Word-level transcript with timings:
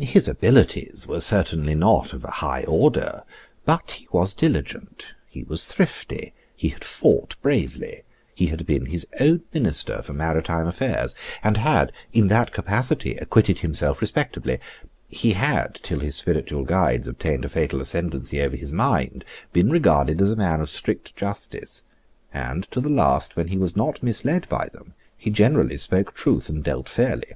His 0.00 0.28
abilities 0.28 1.06
were 1.06 1.20
certainly 1.20 1.74
not 1.74 2.14
of 2.14 2.24
a 2.24 2.30
high 2.40 2.64
order: 2.64 3.22
but 3.66 3.90
he 3.98 4.08
was 4.10 4.34
diligent: 4.34 5.12
he 5.28 5.42
was 5.42 5.66
thrifty: 5.66 6.32
he 6.56 6.70
had 6.70 6.82
fought 6.82 7.36
bravely: 7.42 8.00
he 8.34 8.46
had 8.46 8.64
been 8.64 8.86
his 8.86 9.06
own 9.20 9.42
minister 9.52 10.00
for 10.00 10.14
maritime 10.14 10.66
affairs, 10.66 11.14
and 11.44 11.58
had, 11.58 11.92
in 12.14 12.28
that 12.28 12.50
capacity, 12.54 13.16
acquitted 13.16 13.58
himself 13.58 14.00
respectably: 14.00 14.58
he 15.10 15.34
had, 15.34 15.74
till 15.82 16.00
his 16.00 16.16
spiritual 16.16 16.64
guides 16.64 17.06
obtained 17.06 17.44
a 17.44 17.48
fatal 17.50 17.78
ascendency 17.78 18.40
over 18.40 18.56
his 18.56 18.72
mind, 18.72 19.22
been 19.52 19.68
regarded 19.68 20.22
as 20.22 20.32
a 20.32 20.36
man 20.36 20.62
of 20.62 20.70
strict 20.70 21.14
justice; 21.14 21.84
and, 22.32 22.64
to 22.70 22.80
the 22.80 22.88
last, 22.88 23.36
when 23.36 23.48
he 23.48 23.58
was 23.58 23.76
not 23.76 24.02
misled 24.02 24.48
by 24.48 24.66
them, 24.72 24.94
he 25.14 25.28
generally 25.28 25.76
spoke 25.76 26.14
truth 26.14 26.48
and 26.48 26.64
dealt 26.64 26.88
fairly. 26.88 27.34